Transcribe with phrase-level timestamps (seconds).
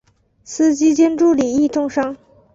[0.43, 2.17] 司机兼助理亦重伤。